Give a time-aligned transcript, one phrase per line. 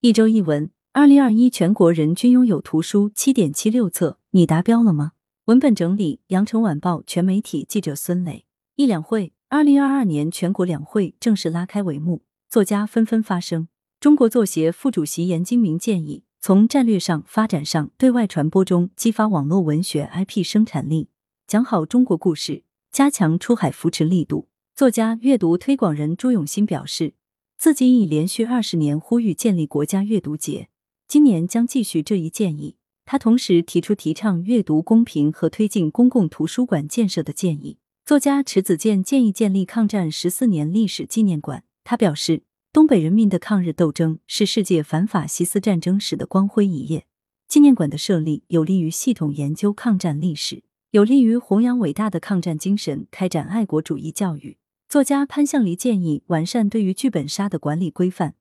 [0.00, 5.10] 一周一文，二零二一全国人均拥有图书七点七六册，你达标了吗？
[5.46, 8.44] 文本整理：羊城晚报全媒体记者孙磊。
[8.76, 13.66] 一两会，二零二二年全国两会正式拉开帷幕，作家纷纷发声。
[13.98, 21.08] 中国作协副主席严金明建议，从战略上、发展上、对外传播中激发网络文学 IP 生产力，
[21.48, 22.62] 讲好中国故事，
[22.92, 24.46] 加强出海扶持力度。
[24.76, 27.14] 作家、阅读推广人朱永新表示，
[27.58, 30.68] 自己已连续二十年呼吁建立国家阅读节，
[31.08, 32.76] 今年将继续这一建议。
[33.04, 37.78] 他同时提出提倡阅读公平和推进公共图书馆建设的建议。
[38.06, 41.64] 作家迟子建建议建立抗战十四年历史纪念馆。
[41.82, 47.06] 他表示，东北人民的抗日斗争是世界反法西斯战争史的光辉一页，
[47.48, 54.58] 纪念馆的设立有利于系统研究抗战历史，有利于弘扬伟大的抗战精神，开展爱国主义教育。
[54.88, 58.36] 作家潘向黎建议完善对于剧本杀的管理规范，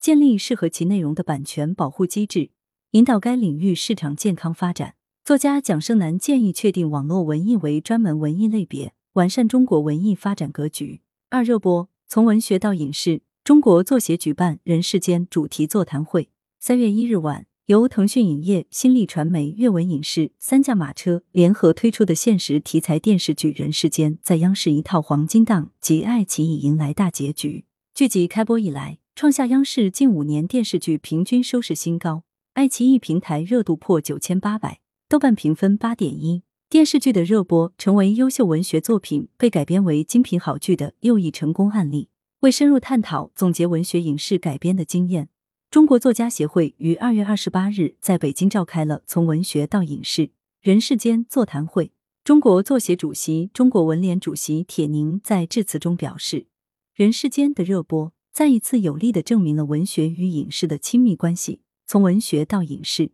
[0.00, 2.50] 建立适合其内容的版权保护机制，
[2.90, 4.96] 引导该领域市场健康发展。
[5.24, 11.02] 作家蒋胜男建议确定网络文艺为专门文艺类别，完善中国文艺发展格局。
[11.30, 16.30] 二热播从文学到影视，中国作协举办人世间主题座谈会。
[16.58, 17.46] 三月一日晚。
[17.66, 27.64] 由腾讯影业、新力传媒、阅文影视三驾马车联合推出的现实题材电视剧《人世间》在央视一套黄金档及爱奇艺迎来大结局。
[27.94, 32.24] 剧集开播以来，创下央视近五年电视剧平均收视新高，
[32.54, 36.42] 爱奇艺平台热度破九千八百，豆瓣评分八点一。
[36.68, 42.08] 电视剧的热播成为优秀文学作品被改编为精品好剧的又一成功案例。
[42.40, 45.28] 为深入探讨总结文学影视改编的经验。
[45.72, 50.28] 中国作家协会于二月二十八日在北京召开了从文学到影视
[50.60, 51.92] 人世间座谈会。
[52.22, 56.44] 中国作协主席、中国文联主席铁凝在致辞中表示，
[56.92, 61.62] 人世间的热播再一次有力的证明了文学与影视的亲密关系。
[61.86, 63.12] 从文学到影视，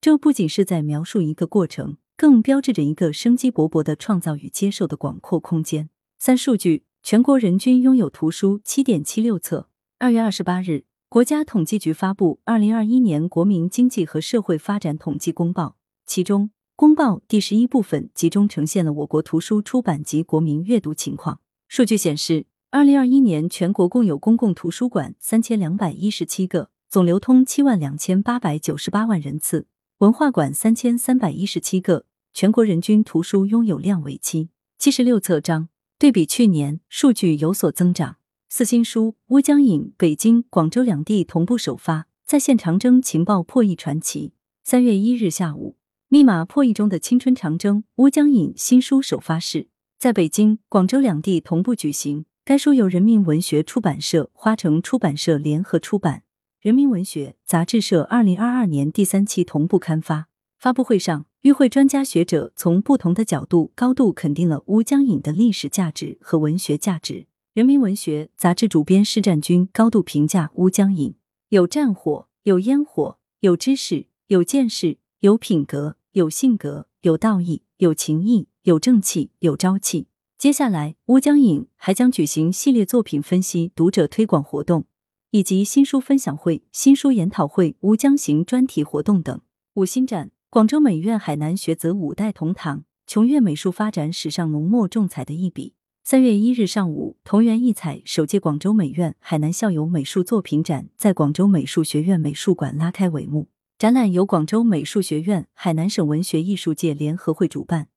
[0.00, 5.90] 这不仅是在描述一个过程，更标志着一个生机勃勃的创造与接受的广阔空间。
[6.20, 9.68] 三数据：全国人均拥有图书七点七六册。
[9.98, 10.84] 二月二十八日。
[11.08, 15.64] 国家统计局发布《二零二一年国民经济和社会发展统计公报》，
[16.04, 21.38] 其中公报第十一部分集中呈现了我国图书出版及国民阅读情况。
[21.68, 29.66] 数据显示，二零二一年全国共有公共图书馆三千两百一十七个，总流通七万两千八百九十八万人次；
[29.98, 35.68] 文化馆三千三百一十七个，全国人均图书拥有量为七七十六册章，
[36.00, 38.16] 对比去年，数据有所增长。
[38.48, 44.34] 四新书《乌江引》北京、广州两地同步首发，在线长征情报破译传奇。
[44.62, 45.76] 三月一日下午，
[46.08, 49.66] 密码破译中的青春长征《乌江引》新书首发式
[49.98, 52.24] 在北京、广州两地同步举行。
[52.44, 56.22] 该书由人民文学出版社、花城出版社联合出版，
[56.60, 60.28] 人民文学杂志社二零二二年第三期同步刊发。
[60.56, 67.26] 发布会上，与会专家学者从不同的角度高度肯定了《乌江引》的历史价值和文学价值。
[67.56, 71.12] 人民文学杂志主编施占军高度评价《乌江引》：
[71.48, 80.08] 有战火，有烟火，有知识，有见识，有品格，有性格，有道义，有情义，有正气，有朝气。
[80.36, 84.84] 接下来，《乌江引》还将举行系列作品分析、读者推广活动，
[85.30, 89.40] 以及新书分享会、新书研讨会、乌江行专题活动等。
[89.76, 95.72] 五星展：广州美院海南学子五代同堂，琼岳美术发展史上浓墨重彩的一笔。
[96.08, 103.48] 三月一日上午，同源异彩首届广州美院海南校友美术作品展在广州美术学院美术馆拉开帷幕。
[103.76, 107.88] 展览由广州美术学院、海南省文学艺术界联合会主办，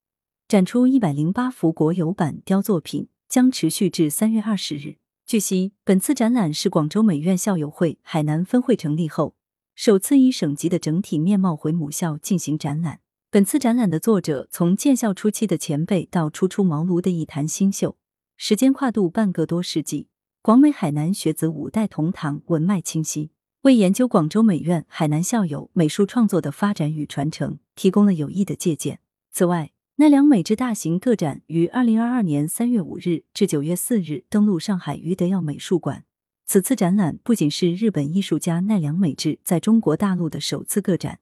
[0.48, 4.96] 展出一百零八幅国有版雕作品，将持续至三月二十日。
[5.28, 9.36] 据悉，本次展览是广州美院校友会海南分会成立后
[9.76, 13.02] 首次以省级的整体面貌回母校进行展览。
[13.30, 17.96] 本次展览的作者从建校初期的前辈到初出茅庐的一坛新秀。
[18.42, 20.08] 时间跨度半个多世纪，
[20.42, 23.32] 广美海南学子五代同堂，文脉清晰，
[23.64, 29.02] 为研究广州美院海南校友美术创作的发展与传承提供了有益的借鉴。
[29.30, 36.06] 此外，奈良美智大型个展于二零二二年三月五日至九月四日登陆上海余德耀美术馆。
[36.46, 41.20] 此次展览不仅是日本艺术家奈良美智在中国大陆的首次个展，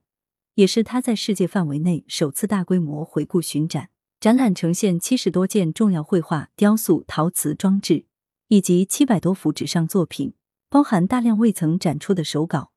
[0.54, 3.90] 也是他在世界范围内首次大规模回顾巡展。
[4.20, 8.04] 展览呈现七十多件重要绘画、雕塑、陶瓷装置，
[8.48, 10.32] 以及七百多幅纸上作品，
[10.68, 12.72] 包含大量未曾展出的手稿，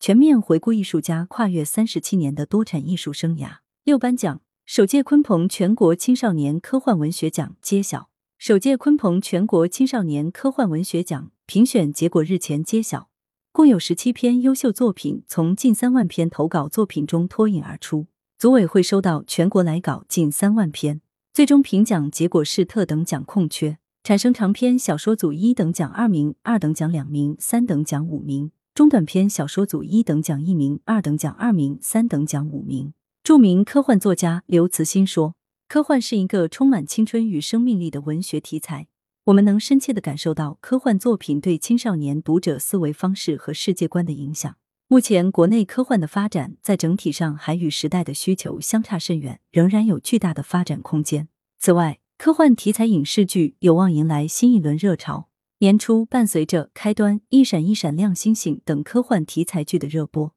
[0.00, 3.58] 全面回顾艺术家跨越三十七年的多产艺术生涯。
[3.84, 8.08] 六颁奖，首届鲲鹏全国青少年科幻文学奖揭晓。
[8.38, 13.10] 首届鲲鹏全国青少年科幻文学奖评选结果日前揭晓，
[13.52, 18.06] 共有十七篇优秀作品从近三万篇投稿作品中脱颖而出。
[18.38, 21.00] 组委会收到全国来稿近三万篇，
[21.32, 32.92] 最终评奖结果是特等奖空缺，产生长篇小说组一等奖二名，二等奖两名，三等奖五名；中短篇小说组一等奖一名，二等奖二名，三等奖五名。
[33.24, 35.34] 著名科幻作家刘慈欣说
[35.66, 38.88] ：“科幻是一个充满青春与生命力的文学题材，
[39.24, 44.54] 我们能深切的感受到科幻作品对青少年读者思维方式和世界观的影响。”
[44.88, 51.26] 目前，国内科幻的发展在整体上还与时代的需求相差甚远，仍然有巨大的发展空间。
[51.58, 55.28] 此外，科幻题材影视剧有望迎来新一轮热潮。
[55.58, 60.32] 年初，伴随着《开端》《一闪一闪亮星星》等科幻题材剧的热播，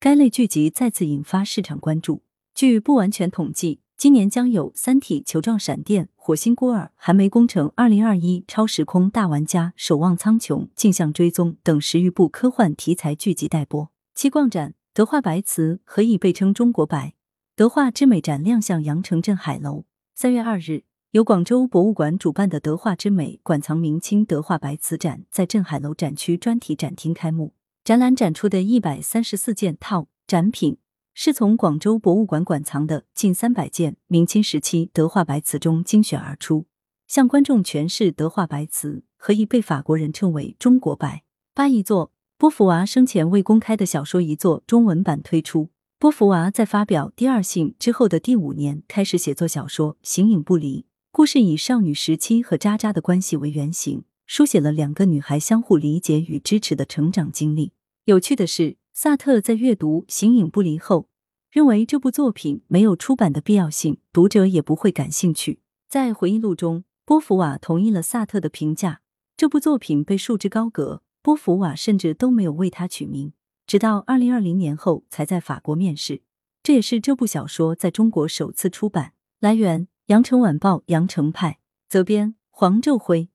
[0.00, 2.24] 该类剧集再次引发市场关注。
[2.52, 13.91] 据不完全统计，今年将有《三体》《球状闪电》《火星孤儿》《寒梅工程》《二零二一超时空大玩家》《守望苍穹》《镜像追踪》等十余部科幻题材剧集待播。
[14.14, 17.14] 七逛展，德化白瓷何以被称中国白？
[17.56, 19.84] 德化之美展亮相羊城镇海楼。
[20.14, 27.54] 三月二日，由广州博物馆主办的“德化之美”馆藏明清德化白瓷展在镇海楼展区专题展厅开幕。
[27.82, 30.76] 展览展出的一百三十四件套展品，
[31.14, 36.66] 是从广州博物馆馆藏的近三百件明清时期德化白瓷中精选而出，
[37.08, 41.24] 向观众诠释德化白瓷何以被法国人称为中国白。
[41.54, 42.11] 八一座。
[42.42, 45.70] 波伏娃生前未公开的小说一作中文版推出。
[46.00, 50.84] 波伏娃在发表《第二性》之后的第五年开始写作小说，形影不离。
[51.12, 57.70] 故事以少女时期和渣渣的关系为原型，书写了两个女孩相互理解与支持的成长经历。
[58.06, 61.06] 有趣的是，萨特在阅读《形影不离》后，
[61.48, 65.60] 认为这部作品没有出版的必要性，读者也不会感兴趣。
[65.88, 69.00] 在回忆录中，波伏娃同意了萨特的评价，
[69.36, 71.02] 这部作品被束之高阁。
[71.22, 73.32] 波伏娃甚至都没有为他取名，
[73.66, 76.22] 直到二零二零年后才在法国面世。
[76.62, 79.14] 这也是这部小说在中国首次出版。
[79.40, 81.58] 来源：羊城晚报羊城派，
[81.88, 83.32] 责编：黄昼辉。